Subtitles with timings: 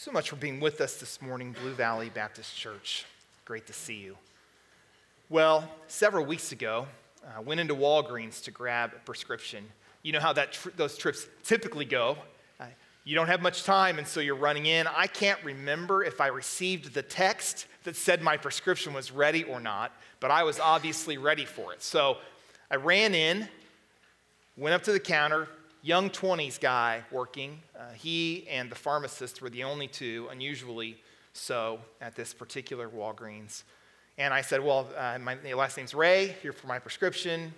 [0.00, 3.04] so much for being with us this morning, Blue Valley Baptist Church.
[3.44, 4.16] Great to see you.
[5.28, 6.86] Well, several weeks ago,
[7.22, 9.62] I uh, went into Walgreens to grab a prescription.
[10.02, 12.16] You know how that tr- those trips typically go.
[12.58, 12.64] Uh,
[13.04, 14.86] you don't have much time, and so you're running in.
[14.86, 19.60] I can't remember if I received the text that said my prescription was ready or
[19.60, 21.82] not, but I was obviously ready for it.
[21.82, 22.16] So
[22.70, 23.46] I ran in,
[24.56, 25.46] went up to the counter,
[25.82, 27.60] young 20s guy working.
[27.78, 31.00] Uh, he and the pharmacist were the only two, unusually
[31.32, 33.62] so, at this particular Walgreens.
[34.18, 37.54] And I said, Well, uh, my last name's Ray, here for my prescription.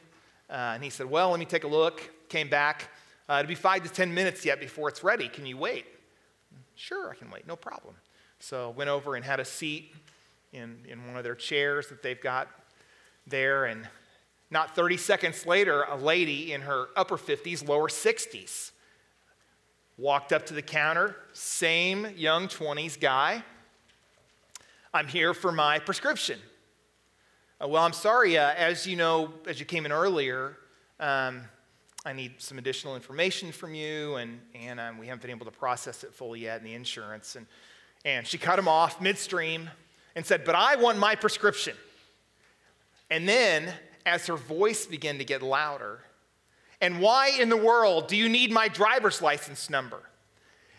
[0.48, 2.10] Uh, and he said, Well, let me take a look.
[2.28, 2.90] Came back.
[3.28, 5.28] Uh, it'll be five to 10 minutes yet before it's ready.
[5.28, 5.86] Can you wait?
[6.74, 7.94] Sure, I can wait, no problem.
[8.38, 9.94] So went over and had a seat
[10.52, 12.48] in, in one of their chairs that they've got
[13.26, 13.66] there.
[13.66, 13.88] And
[14.52, 18.70] not 30 seconds later, a lady in her upper 50s, lower 60s,
[19.96, 23.42] walked up to the counter, same young 20s guy.
[24.92, 26.38] I'm here for my prescription.
[27.62, 30.58] Uh, well, I'm sorry, uh, as you know, as you came in earlier,
[31.00, 31.40] um,
[32.04, 35.50] I need some additional information from you, and, and um, we haven't been able to
[35.50, 37.36] process it fully yet in the insurance.
[37.36, 37.46] And,
[38.04, 39.70] and she cut him off midstream
[40.14, 41.74] and said, But I want my prescription.
[43.08, 43.72] And then
[44.06, 46.00] as her voice began to get louder.
[46.80, 50.00] And why in the world do you need my driver's license number?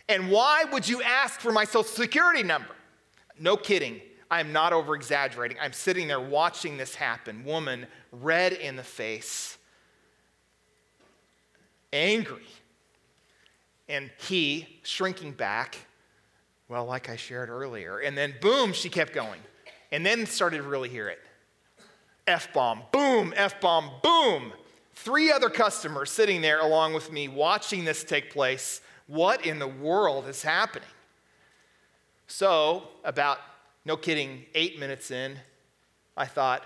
[0.10, 2.76] And why would you ask for my social security number?
[3.40, 4.02] No kidding.
[4.30, 5.58] I'm not over exaggerating.
[5.62, 7.46] I'm sitting there watching this happen.
[7.46, 9.58] Woman, red in the face,
[11.92, 12.46] angry.
[13.88, 15.78] And he shrinking back,
[16.68, 18.00] well, like I shared earlier.
[18.00, 19.40] And then, boom, she kept going.
[19.92, 21.20] And then started to really hear it.
[22.28, 24.54] F bomb, boom, F bomb, boom.
[24.96, 28.82] Three other customers sitting there along with me watching this take place.
[29.08, 30.88] What in the world is happening?
[32.28, 33.40] So, about,
[33.86, 35.38] no kidding, eight minutes in,
[36.16, 36.64] I thought,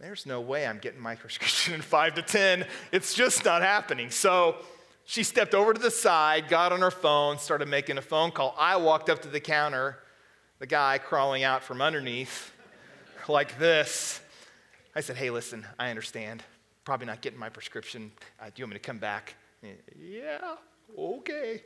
[0.00, 2.66] there's no way I'm getting my prescription in five to 10.
[2.92, 4.10] It's just not happening.
[4.10, 4.56] So,
[5.04, 8.54] she stepped over to the side, got on her phone, started making a phone call.
[8.58, 9.98] I walked up to the counter,
[10.58, 12.52] the guy crawling out from underneath
[13.28, 14.20] like this.
[14.96, 16.42] I said, hey, listen, I understand.
[16.86, 18.10] Probably not getting my prescription.
[18.40, 19.34] Uh, do you want me to come back?
[19.94, 20.54] Yeah,
[20.98, 21.62] okay.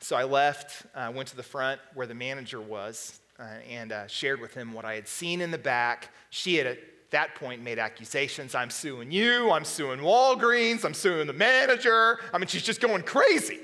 [0.00, 4.08] So I left, uh, went to the front where the manager was, uh, and uh,
[4.08, 6.08] shared with him what I had seen in the back.
[6.30, 6.78] She had at
[7.10, 8.52] that point made accusations.
[8.52, 12.18] I'm suing you, I'm suing Walgreens, I'm suing the manager.
[12.32, 13.60] I mean, she's just going crazy.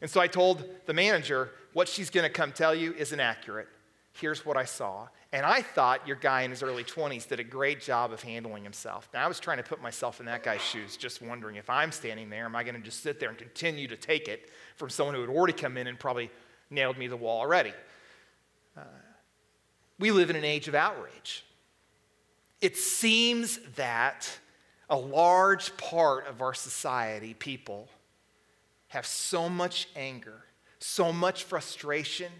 [0.00, 3.68] And so I told the manager, what she's gonna come tell you isn't accurate.
[4.20, 5.08] Here's what I saw.
[5.32, 8.64] And I thought your guy in his early 20s did a great job of handling
[8.64, 9.08] himself.
[9.14, 11.90] Now, I was trying to put myself in that guy's shoes, just wondering if I'm
[11.90, 14.90] standing there, am I going to just sit there and continue to take it from
[14.90, 16.30] someone who had already come in and probably
[16.68, 17.72] nailed me to the wall already?
[18.76, 18.82] Uh,
[19.98, 21.44] we live in an age of outrage.
[22.60, 24.28] It seems that
[24.90, 27.88] a large part of our society, people,
[28.88, 30.42] have so much anger,
[30.78, 32.32] so much frustration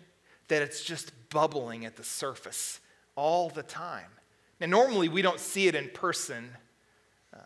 [0.51, 2.81] that it's just bubbling at the surface
[3.17, 4.11] all the time.
[4.61, 6.51] Now, normally we don't see it in person
[7.33, 7.39] uh,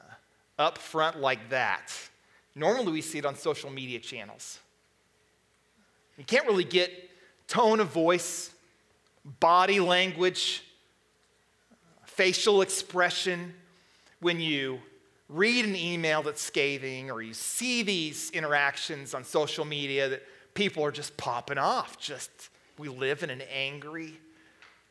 [0.59, 1.93] up front like that.
[2.55, 4.59] Normally we see it on social media channels.
[6.17, 6.91] You can't really get
[7.47, 8.51] tone of voice,
[9.39, 10.65] body language,
[12.05, 13.55] facial expression
[14.21, 14.81] when you
[15.29, 20.23] read an email that's scathing or you see these interactions on social media that
[20.55, 22.49] people are just popping off, just
[22.79, 24.19] we live in an angry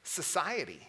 [0.03, 0.87] society.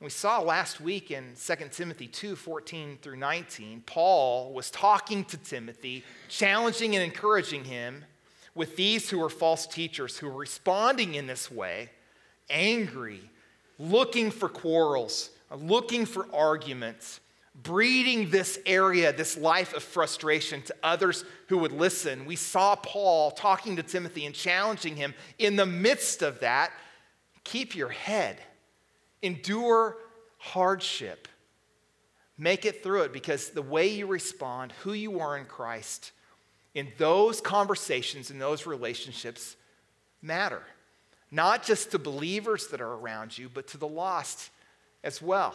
[0.00, 5.36] We saw last week in 2 Timothy 2 14 through 19, Paul was talking to
[5.36, 8.04] Timothy, challenging and encouraging him
[8.54, 11.90] with these who are false teachers who are responding in this way,
[12.48, 13.20] angry,
[13.78, 17.20] looking for quarrels, looking for arguments
[17.54, 22.24] breeding this area, this life of frustration to others who would listen.
[22.24, 26.72] We saw Paul talking to Timothy and challenging him in the midst of that.
[27.44, 28.38] Keep your head,
[29.22, 29.96] endure
[30.38, 31.28] hardship,
[32.38, 36.12] make it through it because the way you respond, who you are in Christ,
[36.74, 39.56] in those conversations, in those relationships,
[40.22, 40.62] matter.
[41.30, 44.50] Not just to believers that are around you, but to the lost
[45.04, 45.54] as well.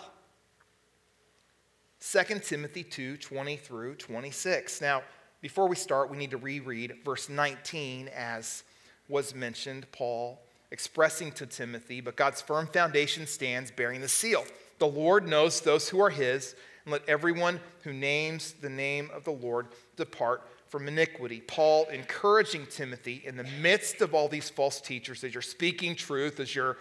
[2.12, 4.80] 2 Timothy 2 20 through 26.
[4.82, 5.02] Now,
[5.42, 8.64] before we start, we need to reread verse 19 as
[9.08, 10.40] was mentioned, Paul
[10.72, 14.44] expressing to Timothy, but God's firm foundation stands bearing the seal.
[14.80, 19.24] The Lord knows those who are his, and let everyone who names the name of
[19.24, 21.42] the Lord depart from iniquity.
[21.42, 26.40] Paul encouraging Timothy in the midst of all these false teachers as you're speaking truth,
[26.40, 26.78] as you're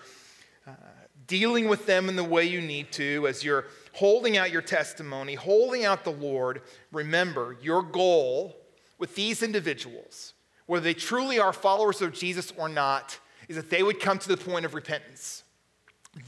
[0.66, 0.72] uh,
[1.26, 5.34] dealing with them in the way you need to, as you're holding out your testimony,
[5.34, 6.62] holding out the Lord,
[6.92, 8.56] remember your goal
[8.98, 10.34] with these individuals,
[10.66, 13.18] whether they truly are followers of Jesus or not,
[13.48, 15.44] is that they would come to the point of repentance.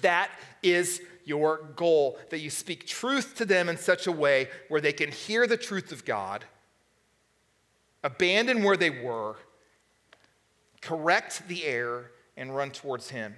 [0.00, 0.30] That
[0.62, 4.92] is your goal, that you speak truth to them in such a way where they
[4.92, 6.44] can hear the truth of God,
[8.04, 9.36] abandon where they were,
[10.80, 13.34] correct the error, and run towards Him.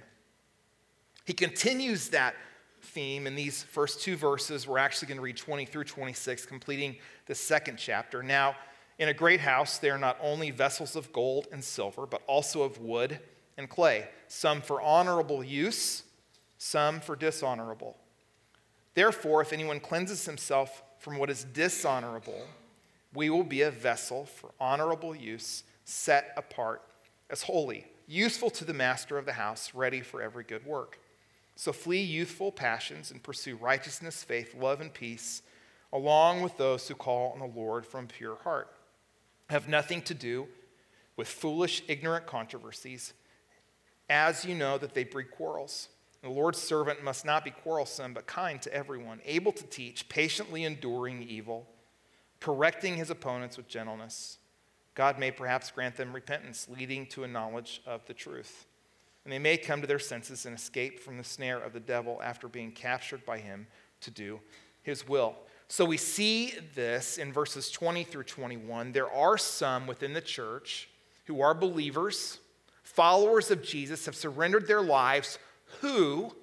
[1.25, 2.35] He continues that
[2.81, 4.67] theme in these first two verses.
[4.67, 8.23] We're actually going to read 20 through 26, completing the second chapter.
[8.23, 8.55] Now,
[8.97, 12.63] in a great house, they are not only vessels of gold and silver, but also
[12.63, 13.19] of wood
[13.57, 16.03] and clay, some for honorable use,
[16.57, 17.97] some for dishonorable.
[18.93, 22.45] Therefore, if anyone cleanses himself from what is dishonorable,
[23.13, 26.81] we will be a vessel for honorable use, set apart
[27.29, 30.99] as holy, useful to the master of the house, ready for every good work.
[31.59, 35.41] So flee youthful passions and pursue righteousness, faith, love, and peace,
[35.91, 38.73] along with those who call on the Lord from pure heart.
[39.49, 40.47] Have nothing to do
[41.17, 43.11] with foolish, ignorant controversies,
[44.09, 45.89] as you know that they breed quarrels.
[46.21, 50.63] The Lord's servant must not be quarrelsome, but kind to everyone, able to teach, patiently
[50.63, 51.67] enduring evil,
[52.39, 54.37] correcting his opponents with gentleness.
[54.95, 58.65] God may perhaps grant them repentance, leading to a knowledge of the truth
[59.29, 62.19] and they may come to their senses and escape from the snare of the devil
[62.23, 63.67] after being captured by him
[64.01, 64.39] to do
[64.81, 65.35] his will.
[65.67, 68.91] So we see this in verses 20 through 21.
[68.91, 70.89] There are some within the church
[71.25, 72.39] who are believers,
[72.81, 75.37] followers of Jesus, have surrendered their lives,
[75.81, 76.33] who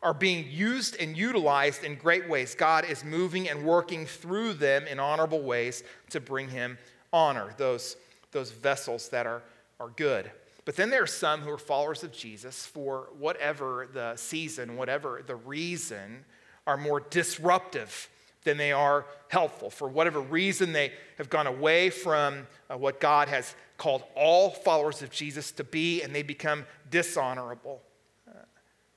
[0.00, 2.54] are being used and utilized in great ways.
[2.54, 6.78] God is moving and working through them in honorable ways to bring him
[7.12, 7.96] honor, those,
[8.30, 9.42] those vessels that are,
[9.80, 10.30] are good.
[10.64, 15.22] But then there are some who are followers of Jesus for whatever the season, whatever
[15.26, 16.24] the reason,
[16.66, 18.08] are more disruptive
[18.44, 19.70] than they are helpful.
[19.70, 25.02] For whatever reason, they have gone away from uh, what God has called all followers
[25.02, 27.82] of Jesus to be, and they become dishonorable.
[28.28, 28.38] Uh,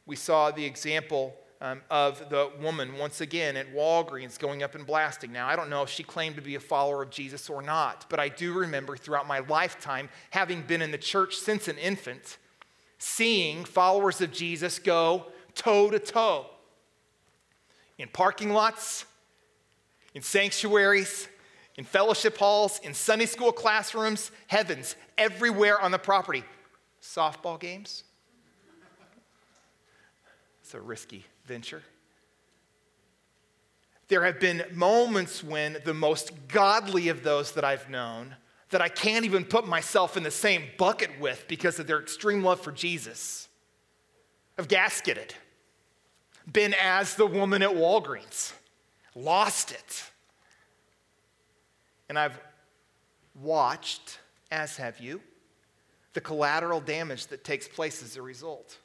[0.06, 4.86] we saw the example um, of the woman once again at Walgreens going up and
[4.86, 5.32] blasting.
[5.32, 8.06] Now, I don't know if she claimed to be a follower of Jesus or not,
[8.10, 12.38] but I do remember throughout my lifetime, having been in the church since an infant,
[12.98, 16.48] seeing followers of Jesus go toe to toe
[17.98, 19.06] in parking lots,
[20.14, 21.30] in sanctuaries,
[21.78, 26.44] in fellowship halls, in Sunday school classrooms, heavens, everywhere on the property.
[27.02, 28.04] Softball games.
[30.62, 31.84] It's a risky venture.
[34.08, 38.36] There have been moments when the most godly of those that I've known
[38.70, 42.44] that I can't even put myself in the same bucket with because of their extreme
[42.44, 43.48] love for Jesus
[44.58, 45.32] have gasketed,
[46.52, 48.54] been as the woman at Walgreens,
[49.16, 50.04] lost it.
[52.08, 52.40] And I've
[53.42, 54.20] watched,
[54.52, 55.22] as have you,
[56.14, 58.78] the collateral damage that takes place as a result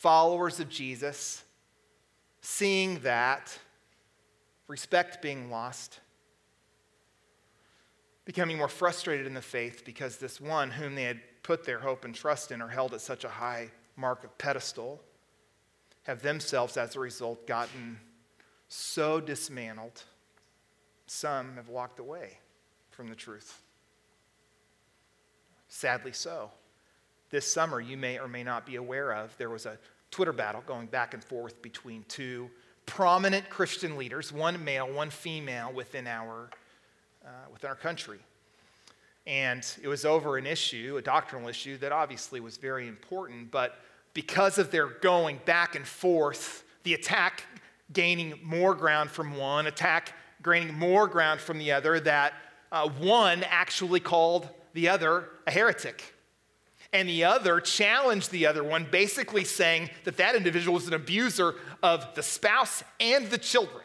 [0.00, 1.44] followers of Jesus,
[2.40, 3.58] seeing that,
[4.66, 6.00] respect being lost,
[8.24, 12.06] becoming more frustrated in the faith because this one whom they had put their hope
[12.06, 15.02] and trust in or held at such a high mark of pedestal
[16.04, 18.00] have themselves, as a result, gotten
[18.68, 20.02] so dismantled,
[21.06, 22.38] some have walked away
[22.88, 23.60] from the truth.
[25.68, 26.50] Sadly so
[27.30, 29.36] this summer you may or may not be aware of.
[29.38, 29.78] There was a
[30.10, 32.50] Twitter battle going back and forth between two
[32.86, 36.50] prominent Christian leaders, one male, one female, within our,
[37.24, 38.18] uh, within our country.
[39.26, 43.78] And it was over an issue, a doctrinal issue that obviously was very important, but
[44.12, 47.44] because of their going back and forth, the attack
[47.92, 52.32] gaining more ground from one, attack gaining more ground from the other, that
[52.72, 56.14] uh, one actually called the other a heretic
[56.92, 61.54] and the other challenged the other one, basically saying that that individual was an abuser
[61.82, 63.84] of the spouse and the children.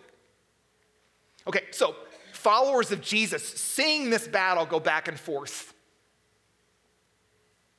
[1.47, 1.95] Okay, so
[2.33, 5.73] followers of Jesus seeing this battle go back and forth,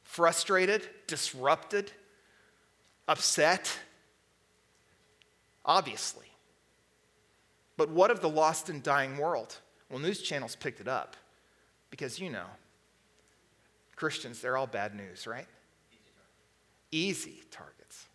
[0.04, 1.90] frustrated, disrupted,
[3.08, 3.78] upset,
[5.64, 6.26] obviously.
[7.76, 9.56] But what of the lost and dying world?
[9.90, 11.16] Well, news channels picked it up
[11.90, 12.46] because you know
[13.96, 15.46] Christians, they're all bad news, right?
[16.90, 18.06] Easy targets.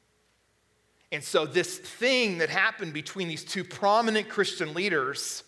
[1.12, 5.44] And so, this thing that happened between these two prominent Christian leaders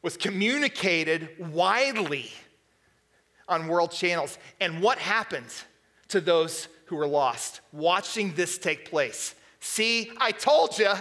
[0.00, 2.30] was communicated widely
[3.48, 4.38] on world channels.
[4.60, 5.52] And what happened
[6.08, 9.34] to those who were lost watching this take place?
[9.60, 10.92] See, I told you.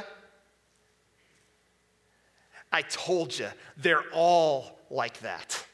[2.72, 3.48] I told you.
[3.78, 5.66] They're all like that.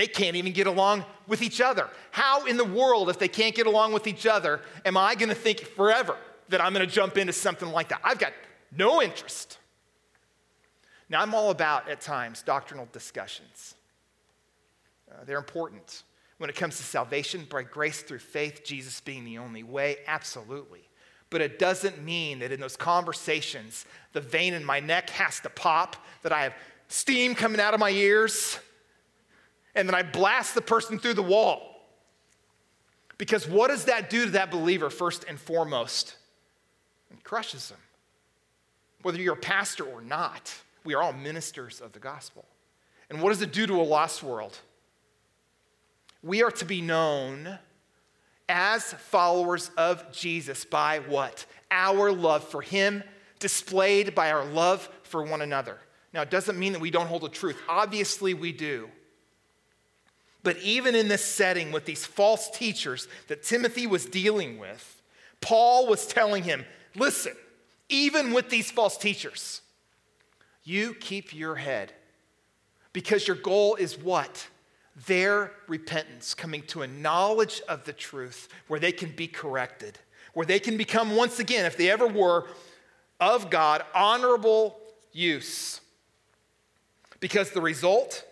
[0.00, 1.86] They can't even get along with each other.
[2.10, 5.28] How in the world, if they can't get along with each other, am I going
[5.28, 6.16] to think forever
[6.48, 8.00] that I'm going to jump into something like that?
[8.02, 8.32] I've got
[8.74, 9.58] no interest.
[11.10, 13.74] Now, I'm all about, at times, doctrinal discussions.
[15.12, 16.04] Uh, they're important.
[16.38, 20.88] When it comes to salvation, by grace through faith, Jesus being the only way, absolutely.
[21.28, 25.50] But it doesn't mean that in those conversations, the vein in my neck has to
[25.50, 26.54] pop, that I have
[26.88, 28.58] steam coming out of my ears,
[29.74, 31.66] and then I blast the person through the wall.
[33.18, 36.16] Because what does that do to that believer, first and foremost?
[37.10, 37.78] It crushes them.
[39.02, 42.44] Whether you're a pastor or not, we are all ministers of the gospel.
[43.10, 44.58] And what does it do to a lost world?
[46.22, 47.58] We are to be known
[48.48, 51.46] as followers of Jesus by what?
[51.70, 53.02] Our love for Him,
[53.38, 55.78] displayed by our love for one another.
[56.12, 57.56] Now, it doesn't mean that we don't hold the truth.
[57.68, 58.88] Obviously, we do.
[60.42, 65.02] But even in this setting with these false teachers that Timothy was dealing with,
[65.40, 67.34] Paul was telling him listen,
[67.88, 69.60] even with these false teachers,
[70.64, 71.92] you keep your head
[72.92, 74.48] because your goal is what?
[75.06, 79.98] Their repentance, coming to a knowledge of the truth where they can be corrected,
[80.34, 82.46] where they can become, once again, if they ever were,
[83.20, 84.78] of God, honorable
[85.12, 85.80] use.
[87.20, 88.24] Because the result,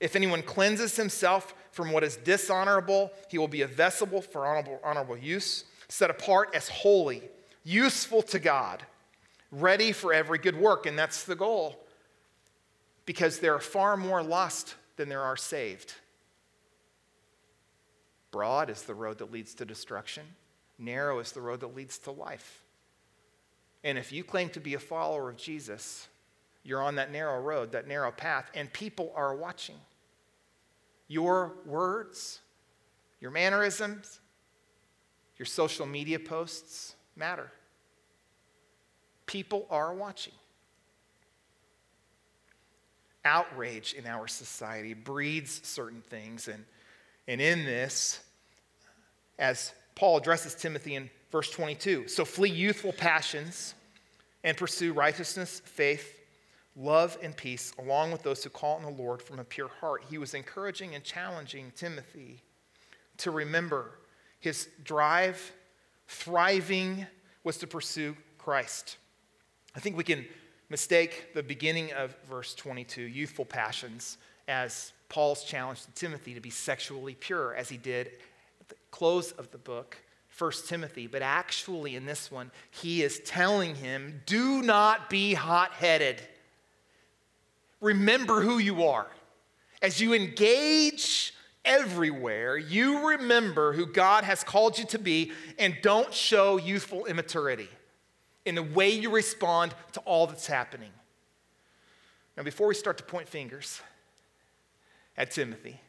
[0.00, 4.80] if anyone cleanses himself from what is dishonorable, he will be a vessel for honorable,
[4.82, 7.22] honorable use, set apart as holy,
[7.64, 8.82] useful to God
[9.50, 10.86] ready for every good work.
[10.86, 11.80] And that's the goal.
[13.04, 15.94] Because there are far more lost than there are saved.
[18.30, 20.24] Broad is the road that leads to destruction,
[20.78, 22.62] narrow is the road that leads to life.
[23.84, 26.08] And if you claim to be a follower of Jesus,
[26.66, 29.76] you're on that narrow road, that narrow path, and people are watching.
[31.06, 32.40] Your words,
[33.20, 34.18] your mannerisms,
[35.36, 37.52] your social media posts matter.
[39.26, 40.32] People are watching.
[43.24, 46.48] Outrage in our society breeds certain things.
[46.48, 46.64] And,
[47.28, 48.20] and in this,
[49.38, 53.74] as Paul addresses Timothy in verse 22, so flee youthful passions
[54.42, 56.15] and pursue righteousness, faith,
[56.76, 60.04] love, and peace, along with those who call on the Lord from a pure heart.
[60.08, 62.42] He was encouraging and challenging Timothy
[63.18, 63.92] to remember
[64.40, 65.52] his drive,
[66.06, 67.06] thriving,
[67.44, 68.98] was to pursue Christ.
[69.74, 70.26] I think we can
[70.68, 74.18] mistake the beginning of verse 22, youthful passions,
[74.48, 78.08] as Paul's challenge to Timothy to be sexually pure, as he did
[78.60, 79.96] at the close of the book,
[80.36, 81.06] 1 Timothy.
[81.06, 86.20] But actually, in this one, he is telling him, do not be hot headed.
[87.80, 89.06] Remember who you are.
[89.82, 96.14] As you engage everywhere, you remember who God has called you to be and don't
[96.14, 97.68] show youthful immaturity
[98.44, 100.92] in the way you respond to all that's happening.
[102.36, 103.80] Now, before we start to point fingers
[105.16, 105.80] at Timothy,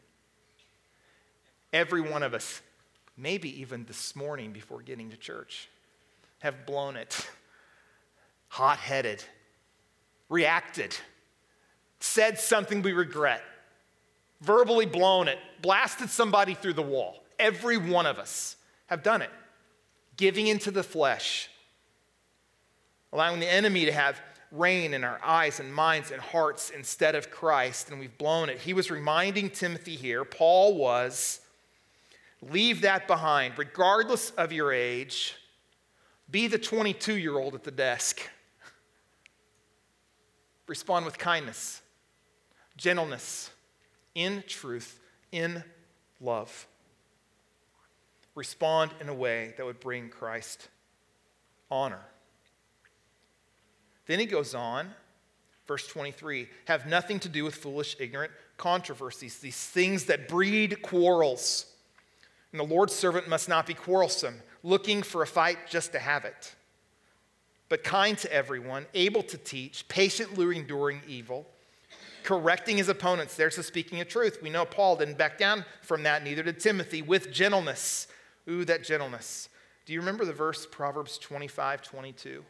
[1.72, 2.62] every one of us,
[3.16, 5.70] maybe even this morning before getting to church,
[6.40, 7.30] have blown it,
[8.48, 9.24] hot headed,
[10.30, 10.96] reacted,
[12.00, 13.42] said something we regret,
[14.42, 17.24] verbally blown it, blasted somebody through the wall.
[17.40, 18.56] Every one of us
[18.88, 19.32] have done it,
[20.16, 21.50] giving into the flesh
[23.14, 27.30] allowing the enemy to have reign in our eyes and minds and hearts instead of
[27.32, 28.60] Christ, and we've blown it.
[28.60, 31.42] He was reminding Timothy here, Paul was,
[32.42, 35.36] leave that behind, regardless of your age.
[36.30, 38.22] Be the 22 year old at the desk.
[40.68, 41.82] Respond with kindness,
[42.78, 43.50] gentleness,
[44.16, 45.00] in truth,
[45.32, 45.64] in
[46.22, 46.68] love.
[48.36, 50.70] Respond in a way that would bring Christ
[51.70, 52.02] honor.
[54.06, 54.90] Then he goes on,
[55.68, 61.66] verse 23 have nothing to do with foolish, ignorant controversies, these things that breed quarrels.
[62.52, 66.26] And the Lord's servant must not be quarrelsome, looking for a fight just to have
[66.26, 66.56] it,
[67.70, 71.46] but kind to everyone, able to teach, patiently enduring evil,
[72.24, 73.36] correcting his opponents.
[73.36, 74.40] There's the speaking of truth.
[74.42, 78.08] We know Paul didn't back down from that, neither did Timothy, with gentleness.
[78.50, 79.50] Ooh, that gentleness.
[79.86, 82.44] Do you remember the verse, Proverbs 25 22?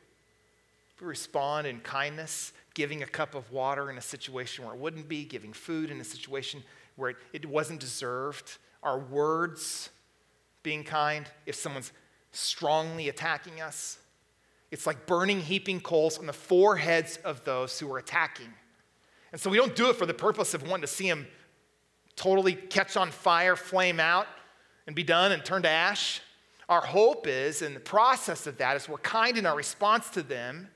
[1.00, 5.08] we respond in kindness, giving a cup of water in a situation where it wouldn't
[5.08, 6.64] be, giving food in a situation
[6.96, 9.90] where it, it wasn't deserved, our words
[10.64, 11.92] being kind if someone's
[12.32, 14.00] strongly attacking us.
[14.72, 18.54] It's like burning heaping coals on the foreheads of those who are attacking.
[19.32, 21.28] And so we don't do it for the purpose of wanting to see them
[22.16, 24.28] totally catch on fire, flame out,
[24.86, 26.22] and be done and turn to ash.
[26.70, 30.24] Our hope is, in the process of that, is we're kind in our response to
[30.24, 30.70] them,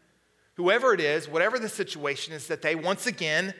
[0.55, 3.53] whoever it is, whatever the situation is, that they once again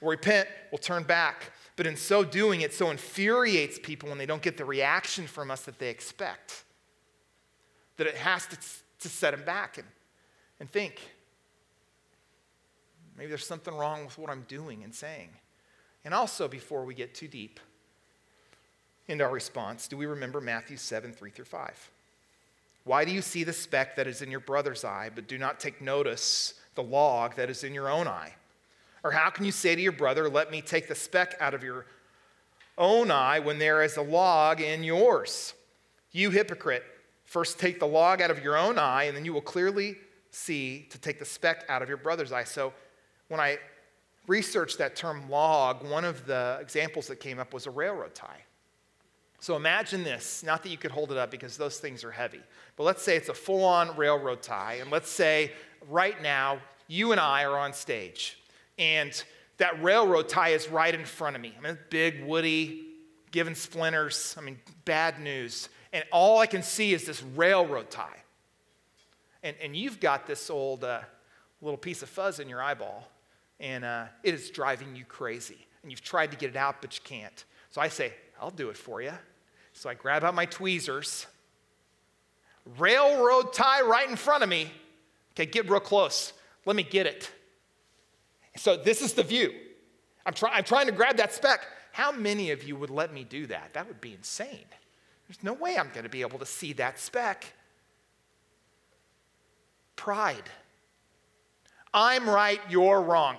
[0.00, 1.52] will repent, will turn back.
[1.76, 5.50] But in so doing, it so infuriates people when they don't get the reaction from
[5.50, 6.64] us that they expect
[7.96, 8.58] that it has to,
[9.00, 9.86] to set them back and,
[10.60, 11.00] and think
[13.16, 15.30] maybe there's something wrong with what I'm doing and saying.
[16.04, 17.60] And also, before we get too deep
[19.08, 21.90] into our response, do we remember Matthew 7 3 through 5?
[22.84, 25.58] Why do you see the speck that is in your brother's eye, but do not
[25.58, 28.34] take notice the log that is in your own eye?
[29.02, 31.62] Or how can you say to your brother, Let me take the speck out of
[31.62, 31.86] your
[32.76, 35.54] own eye when there is a log in yours?
[36.12, 36.84] You hypocrite,
[37.24, 39.96] first take the log out of your own eye, and then you will clearly
[40.30, 42.44] see to take the speck out of your brother's eye.
[42.44, 42.72] So
[43.34, 43.58] when I
[44.28, 48.44] researched that term log, one of the examples that came up was a railroad tie.
[49.40, 52.40] So imagine this, not that you could hold it up because those things are heavy,
[52.76, 55.50] but let's say it's a full on railroad tie, and let's say
[55.90, 58.38] right now you and I are on stage
[58.78, 59.24] and
[59.56, 61.52] that railroad tie is right in front of me.
[61.58, 62.86] I mean, big, woody,
[63.32, 64.36] giving splinters.
[64.38, 65.68] I mean, bad news.
[65.92, 68.22] And all I can see is this railroad tie.
[69.42, 71.00] And, and you've got this old uh,
[71.60, 73.08] little piece of fuzz in your eyeball,
[73.64, 75.66] and uh, it is driving you crazy.
[75.82, 77.44] And you've tried to get it out, but you can't.
[77.70, 79.12] So I say, I'll do it for you.
[79.72, 81.26] So I grab out my tweezers,
[82.78, 84.70] railroad tie right in front of me.
[85.32, 86.34] Okay, get real close.
[86.66, 87.30] Let me get it.
[88.56, 89.52] So this is the view.
[90.26, 91.66] I'm, try, I'm trying to grab that speck.
[91.92, 93.72] How many of you would let me do that?
[93.72, 94.66] That would be insane.
[95.26, 97.52] There's no way I'm going to be able to see that speck.
[99.96, 100.50] Pride.
[101.94, 103.36] I'm right, you're wrong.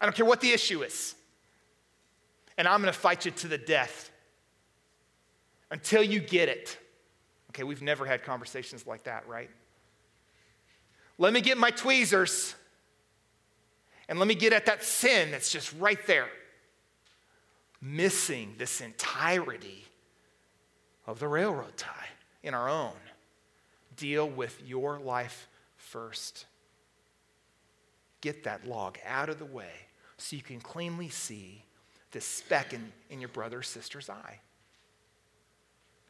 [0.00, 1.14] I don't care what the issue is.
[2.58, 4.10] And I'm going to fight you to the death
[5.70, 6.78] until you get it.
[7.50, 9.50] Okay, we've never had conversations like that, right?
[11.18, 12.54] Let me get my tweezers
[14.08, 16.28] and let me get at that sin that's just right there,
[17.80, 19.84] missing this entirety
[21.06, 22.08] of the railroad tie
[22.42, 22.92] in our own.
[23.96, 26.44] Deal with your life first.
[28.20, 29.85] Get that log out of the way
[30.18, 31.64] so you can cleanly see
[32.12, 34.40] the speck in, in your brother or sister's eye.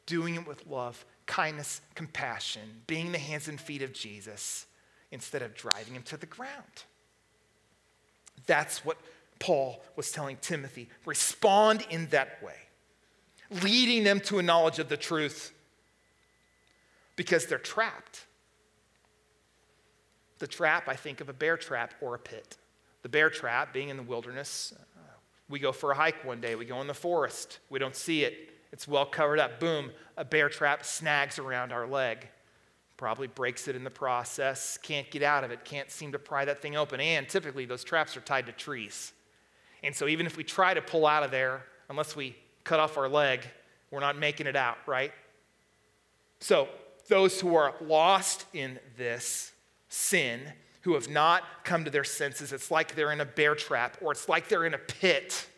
[0.06, 4.66] Doing it with love, kindness, compassion, being the hands and feet of Jesus
[5.10, 6.84] instead of driving him to the ground.
[8.46, 8.98] That's what
[9.38, 10.88] Paul was telling Timothy.
[11.04, 12.54] Respond in that way,
[13.62, 15.52] leading them to a knowledge of the truth
[17.16, 18.26] because they're trapped.
[20.38, 22.56] The trap, I think of a bear trap or a pit.
[23.06, 24.74] The bear trap being in the wilderness.
[24.76, 25.00] Uh,
[25.48, 28.24] we go for a hike one day, we go in the forest, we don't see
[28.24, 29.60] it, it's well covered up.
[29.60, 32.26] Boom, a bear trap snags around our leg
[32.96, 36.44] probably breaks it in the process, can't get out of it, can't seem to pry
[36.46, 36.98] that thing open.
[36.98, 39.12] And typically, those traps are tied to trees.
[39.84, 42.98] And so, even if we try to pull out of there, unless we cut off
[42.98, 43.42] our leg,
[43.92, 45.12] we're not making it out, right?
[46.40, 46.66] So,
[47.06, 49.52] those who are lost in this
[49.88, 50.40] sin,
[50.86, 54.12] who have not come to their senses, it's like they're in a bear trap or
[54.12, 55.48] it's like they're in a pit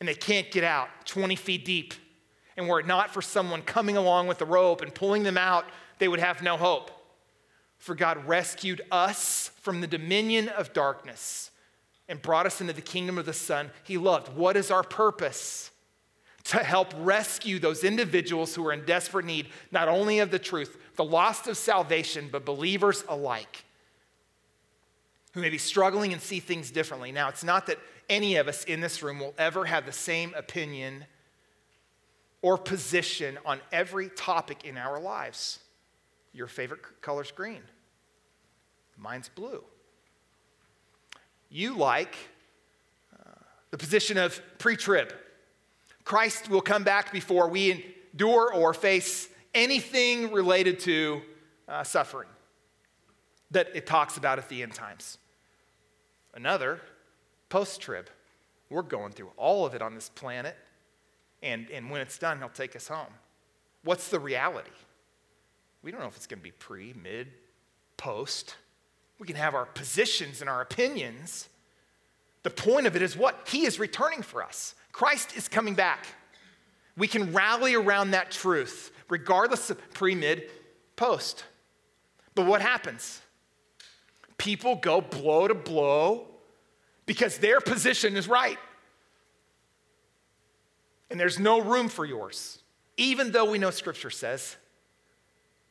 [0.00, 1.92] and they can't get out 20 feet deep.
[2.56, 5.66] And were it not for someone coming along with a rope and pulling them out
[5.98, 6.90] they would have no hope.
[7.76, 11.50] For God rescued us from the dominion of darkness
[12.08, 14.34] and brought us into the kingdom of the Son He loved.
[14.34, 15.72] What is our purpose?
[16.44, 20.78] To help rescue those individuals who are in desperate need, not only of the truth,
[20.96, 23.63] the lost of salvation, but believers alike
[25.34, 27.10] who may be struggling and see things differently.
[27.10, 30.32] Now, it's not that any of us in this room will ever have the same
[30.34, 31.04] opinion
[32.40, 35.58] or position on every topic in our lives.
[36.32, 37.62] Your favorite color's green.
[38.96, 39.64] Mine's blue.
[41.50, 42.14] You like
[43.14, 43.30] uh,
[43.70, 45.12] the position of pre trib.
[46.04, 51.22] Christ will come back before we endure or face anything related to
[51.66, 52.28] uh, suffering
[53.50, 55.18] that it talks about at the end times.
[56.34, 56.80] Another,
[57.48, 58.10] post trib.
[58.68, 60.56] We're going through all of it on this planet,
[61.42, 63.12] and, and when it's done, He'll take us home.
[63.84, 64.70] What's the reality?
[65.82, 67.28] We don't know if it's going to be pre, mid,
[67.96, 68.56] post.
[69.18, 71.48] We can have our positions and our opinions.
[72.42, 73.46] The point of it is what?
[73.48, 74.74] He is returning for us.
[74.92, 76.06] Christ is coming back.
[76.96, 80.50] We can rally around that truth, regardless of pre, mid,
[80.96, 81.44] post.
[82.34, 83.20] But what happens?
[84.44, 86.26] People go blow to blow
[87.06, 88.58] because their position is right.
[91.08, 92.58] And there's no room for yours.
[92.98, 94.56] Even though we know Scripture says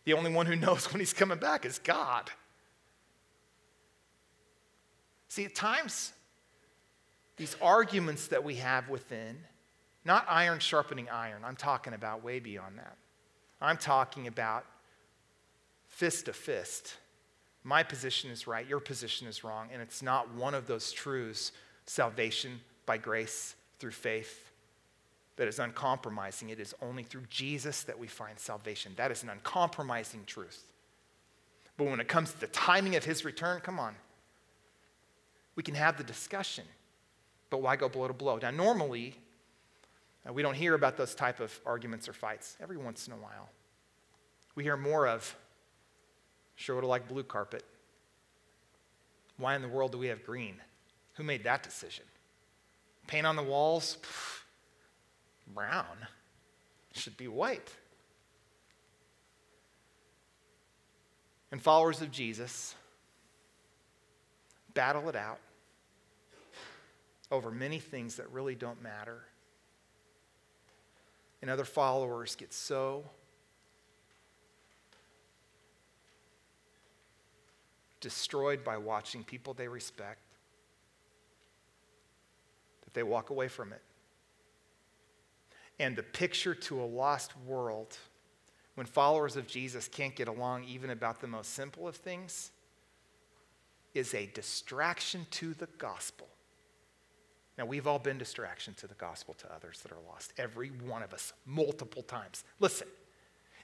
[0.05, 2.31] the only one who knows when he's coming back is God.
[5.27, 6.11] See, at times,
[7.37, 9.37] these arguments that we have within,
[10.03, 12.97] not iron sharpening iron, I'm talking about way beyond that.
[13.61, 14.65] I'm talking about
[15.89, 16.95] fist to fist.
[17.63, 21.51] My position is right, your position is wrong, and it's not one of those truths
[21.85, 24.51] salvation by grace through faith
[25.35, 26.49] that is uncompromising.
[26.49, 28.93] It is only through Jesus that we find salvation.
[28.97, 30.63] That is an uncompromising truth.
[31.77, 33.95] But when it comes to the timing of his return, come on.
[35.55, 36.65] We can have the discussion,
[37.49, 38.37] but why go blow to blow?
[38.41, 39.15] Now, normally,
[40.27, 43.17] uh, we don't hear about those type of arguments or fights every once in a
[43.17, 43.49] while.
[44.55, 45.35] We hear more of,
[46.55, 47.63] sure would have liked blue carpet.
[49.37, 50.55] Why in the world do we have green?
[51.15, 52.05] Who made that decision?
[53.07, 53.97] Paint on the walls?
[55.47, 55.97] brown.
[56.91, 57.71] It should be white.
[61.51, 62.75] And followers of Jesus
[64.73, 65.39] battle it out
[67.31, 69.21] over many things that really don't matter.
[71.41, 73.03] And other followers get so
[78.03, 80.19] destroyed by watching people they respect
[82.83, 83.81] that they walk away from it
[85.79, 87.97] and the picture to a lost world
[88.75, 92.51] when followers of Jesus can't get along even about the most simple of things
[93.93, 96.27] is a distraction to the gospel.
[97.57, 101.03] Now, we've all been distraction to the gospel to others that are lost, every one
[101.03, 102.43] of us, multiple times.
[102.59, 102.87] Listen,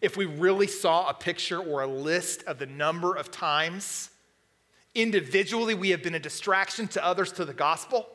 [0.01, 4.11] if we really saw a picture or a list of the number of times
[4.95, 8.07] individually we have been a distraction to others to the gospel,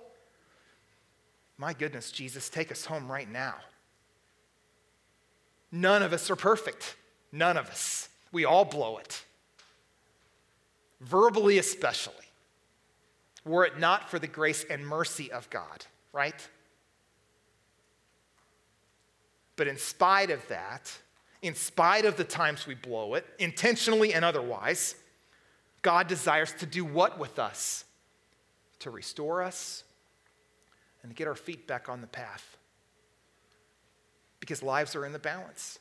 [1.57, 3.55] my goodness, Jesus, take us home right now.
[5.71, 6.97] None of us are perfect.
[7.33, 8.09] None of us.
[8.33, 9.25] We all blow it.
[11.01, 12.15] Verbally, especially.
[13.45, 16.49] Were it not for the grace and mercy of God, right?
[19.57, 20.93] But in spite of that,
[21.43, 24.95] in spite of the times we blow it, intentionally and otherwise,
[25.85, 27.85] God desires to do what with us?
[28.81, 29.85] To restore us
[31.03, 32.57] and to get our feet back on the path
[34.40, 35.79] because lives are in the balance.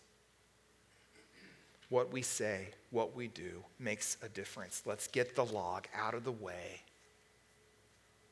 [1.88, 4.84] What we say, what we do makes a difference.
[4.86, 6.82] Let's get the log out of the way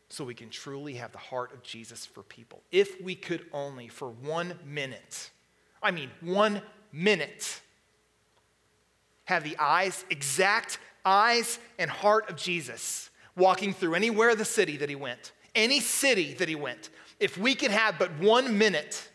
[0.09, 2.61] so we can truly have the heart of Jesus for people.
[2.71, 5.31] If we could only, for one minute,
[5.81, 7.61] I mean, one minute,
[9.25, 14.89] have the eyes, exact eyes and heart of Jesus walking through anywhere the city that
[14.89, 19.09] he went, any city that he went, if we could have but one minute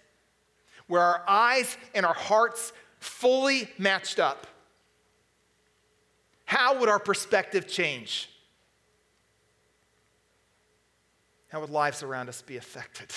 [0.86, 4.46] where our eyes and our hearts fully matched up,
[6.44, 8.30] how would our perspective change?
[11.48, 13.10] How would lives around us be affected?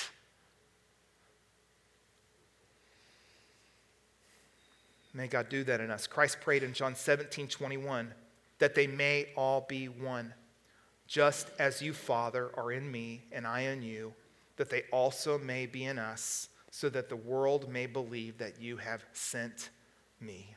[5.13, 6.07] May God do that in us.
[6.07, 8.13] Christ prayed in John 17 21
[8.59, 10.33] that they may all be one,
[11.07, 14.13] just as you, Father, are in me and I in you,
[14.57, 18.77] that they also may be in us so that the world may believe that you
[18.77, 19.69] have sent
[20.21, 20.55] me.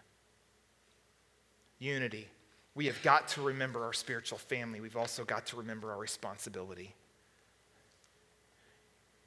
[1.79, 2.29] Unity.
[2.75, 4.81] We have got to remember our spiritual family.
[4.81, 6.95] We've also got to remember our responsibility.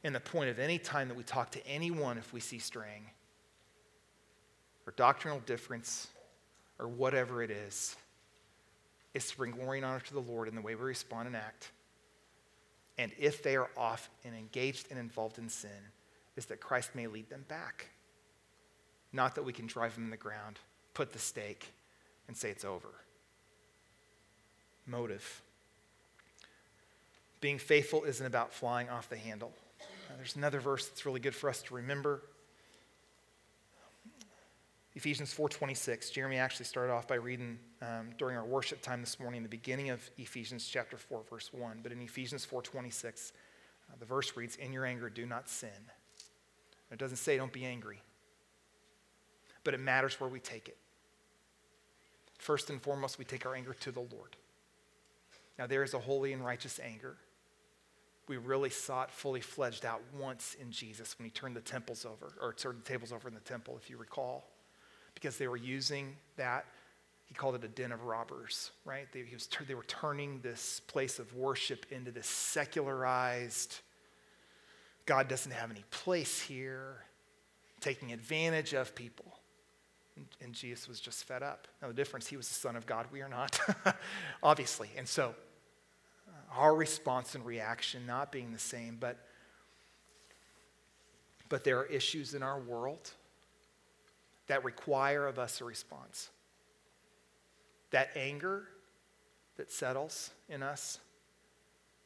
[0.04, 3.06] And the point of any time that we talk to anyone, if we see straying,
[4.86, 6.08] or doctrinal difference,
[6.78, 7.96] or whatever it is,
[9.16, 11.36] is to bring glory and honor to the Lord in the way we respond and
[11.36, 11.72] act.
[12.98, 15.70] And if they are off and engaged and involved in sin,
[16.36, 17.88] is that Christ may lead them back.
[19.14, 20.60] Not that we can drive them in the ground,
[20.94, 21.72] put the stake,
[22.28, 22.90] and say it's over.
[24.86, 25.42] Motive.
[27.40, 29.54] Being faithful isn't about flying off the handle.
[30.10, 32.22] Now, there's another verse that's really good for us to remember.
[34.96, 36.10] Ephesians 4:26.
[36.10, 39.90] Jeremy actually started off by reading um, during our worship time this morning, the beginning
[39.90, 41.82] of Ephesians chapter 4, verse 1.
[41.84, 43.34] But in Ephesians 4:26,
[43.90, 45.92] uh, the verse reads, "In your anger, do not sin."
[46.92, 48.02] It doesn't say don't be angry,
[49.66, 50.78] but it matters where we take it.
[52.38, 54.38] First and foremost, we take our anger to the Lord.
[55.58, 57.18] Now, there is a holy and righteous anger.
[58.28, 62.06] We really saw it fully fledged out once in Jesus when he turned the temples
[62.06, 64.55] over, or turned the tables over in the temple, if you recall,
[65.16, 66.66] because they were using that.
[67.26, 69.08] He called it a den of robbers, right?
[69.12, 73.80] They, was, they were turning this place of worship into this secularized,
[75.06, 76.98] God doesn't have any place here,
[77.80, 79.40] taking advantage of people.
[80.16, 81.68] And, and Jesus was just fed up.
[81.82, 83.08] Now, the difference, he was the Son of God.
[83.12, 83.60] We are not,
[84.44, 84.90] obviously.
[84.98, 85.36] And so,
[86.28, 89.18] uh, our response and reaction not being the same, but,
[91.50, 93.12] but there are issues in our world
[94.48, 96.30] that require of us a response.
[97.92, 98.68] That anger
[99.58, 101.00] that settles in us,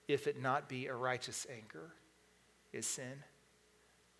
[0.07, 1.91] if it not be a righteous anger,
[2.71, 3.23] is sin.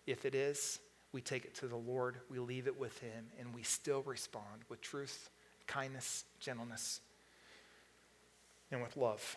[0.06, 0.80] If it is,
[1.12, 4.64] we take it to the Lord, we leave it with Him, and we still respond
[4.68, 5.30] with truth,
[5.66, 7.00] kindness, gentleness,
[8.70, 9.36] and with love.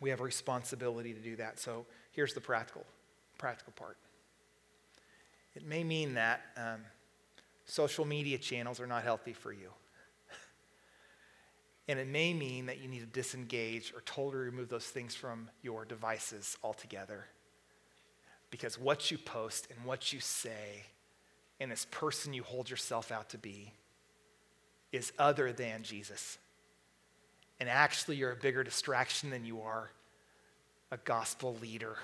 [0.00, 1.58] We have a responsibility to do that.
[1.58, 2.84] So here's the practical,
[3.38, 3.96] practical part.
[5.54, 6.80] It may mean that um,
[7.66, 9.70] social media channels are not healthy for you.
[11.88, 15.48] And it may mean that you need to disengage or totally remove those things from
[15.62, 17.26] your devices altogether.
[18.50, 20.82] Because what you post and what you say
[21.60, 23.72] and this person you hold yourself out to be
[24.90, 26.38] is other than Jesus.
[27.60, 29.90] And actually, you're a bigger distraction than you are
[30.90, 31.96] a gospel leader.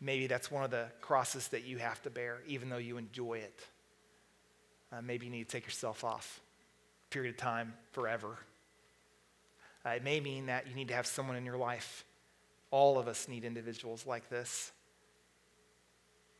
[0.00, 3.34] Maybe that's one of the crosses that you have to bear, even though you enjoy
[3.38, 3.60] it.
[4.92, 6.40] Uh, maybe you need to take yourself off
[7.10, 8.38] period of time forever.
[9.84, 12.04] Uh, it may mean that you need to have someone in your life
[12.70, 14.72] all of us need individuals like this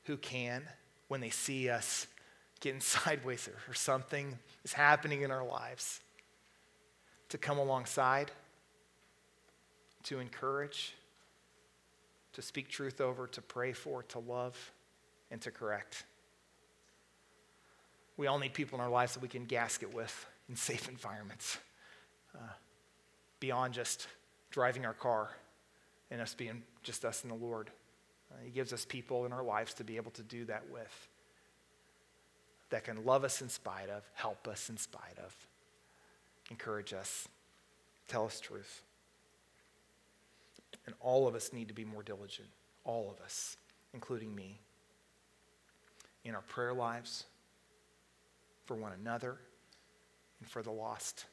[0.04, 0.62] who can,
[1.08, 2.06] when they see us
[2.60, 6.00] getting sideways or something is happening in our lives,
[7.28, 8.30] to come alongside,
[10.04, 10.94] to encourage,
[12.32, 14.72] to speak truth over, to pray for, to love,
[15.30, 16.04] and to correct.
[18.16, 21.58] We all need people in our lives that we can gasket with in safe environments,
[22.34, 22.52] uh,
[23.38, 24.08] beyond just
[24.50, 25.30] driving our car
[26.10, 27.70] and us being just us and the Lord.
[28.30, 31.08] Uh, he gives us people in our lives to be able to do that with,
[32.70, 35.34] that can love us in spite of, help us in spite of,
[36.50, 37.26] encourage us,
[38.06, 38.82] tell us truth.
[41.00, 42.48] All of us need to be more diligent,
[42.84, 43.56] all of us,
[43.94, 44.60] including me,
[46.24, 47.24] in our prayer lives,
[48.66, 49.38] for one another,
[50.40, 51.24] and for the lost.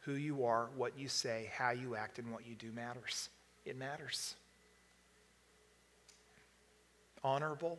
[0.00, 3.28] Who you are, what you say, how you act, and what you do matters.
[3.64, 4.34] It matters.
[7.24, 7.78] Honorable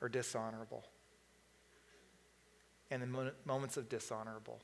[0.00, 0.84] or dishonorable?
[2.90, 4.58] And in moments of dishonorable,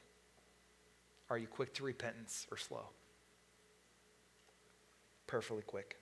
[1.31, 2.89] are you quick to repentance or slow?
[5.27, 5.97] Perfectly quick.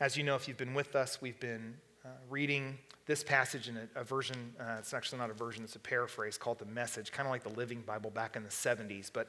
[0.00, 3.76] As you know, if you've been with us, we've been uh, reading this passage in
[3.76, 7.12] a, a version, uh, it's actually not a version, it's a paraphrase called the Message,
[7.12, 9.10] kind of like the Living Bible back in the 70s.
[9.12, 9.28] But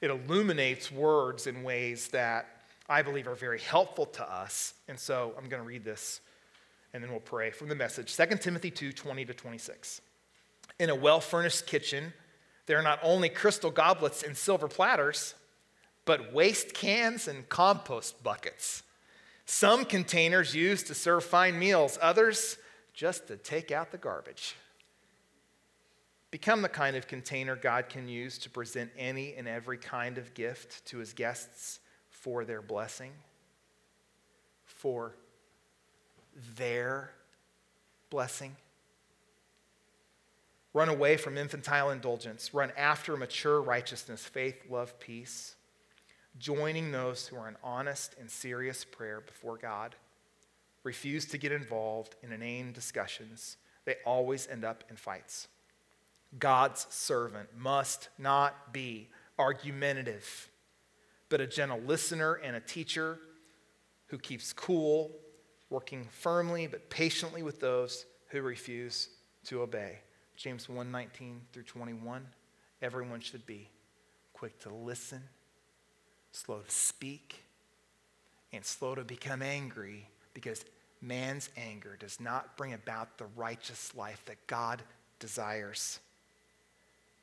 [0.00, 2.46] it illuminates words in ways that
[2.88, 4.74] I believe are very helpful to us.
[4.88, 6.20] And so I'm going to read this
[6.96, 10.00] and then we'll pray from the message 2 Timothy 2 20 to 26.
[10.78, 12.14] In a well furnished kitchen,
[12.64, 15.34] there are not only crystal goblets and silver platters,
[16.06, 18.82] but waste cans and compost buckets.
[19.44, 22.56] Some containers used to serve fine meals, others
[22.94, 24.56] just to take out the garbage.
[26.30, 30.32] Become the kind of container God can use to present any and every kind of
[30.34, 33.12] gift to his guests for their blessing,
[34.64, 35.14] for
[36.56, 37.12] their
[38.10, 38.56] blessing.
[40.72, 42.52] Run away from infantile indulgence.
[42.52, 45.54] Run after mature righteousness, faith, love, peace,
[46.38, 49.94] joining those who are in honest and serious prayer before God.
[50.82, 55.48] Refuse to get involved in inane discussions, they always end up in fights.
[56.38, 60.50] God's servant must not be argumentative,
[61.28, 63.18] but a gentle listener and a teacher
[64.06, 65.12] who keeps cool,
[65.70, 69.08] working firmly but patiently with those who refuse
[69.44, 70.00] to obey.
[70.36, 72.32] James 1:19 through 21.
[72.82, 73.70] Everyone should be
[74.32, 75.28] quick to listen,
[76.32, 77.42] slow to speak,
[78.52, 80.64] and slow to become angry because
[81.00, 84.82] man's anger does not bring about the righteous life that God
[85.18, 86.00] desires.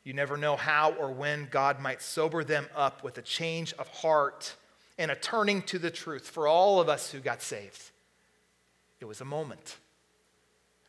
[0.04, 3.88] You never know how or when God might sober them up with a change of
[3.88, 4.56] heart
[4.98, 7.92] and a turning to the truth for all of us who got saved.
[9.00, 9.78] It was a moment.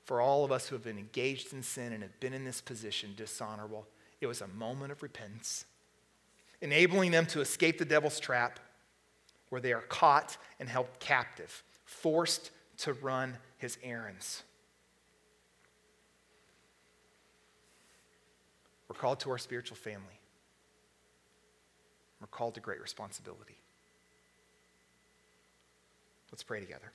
[0.04, 2.60] For all of us who have been engaged in sin and have been in this
[2.60, 3.86] position dishonorable,
[4.20, 5.64] it was a moment of repentance.
[6.64, 8.58] Enabling them to escape the devil's trap,
[9.50, 14.42] where they are caught and held captive, forced to run his errands.
[18.88, 20.18] We're called to our spiritual family.
[22.20, 23.58] We're called to great responsibility.
[26.32, 26.92] Let's pray together.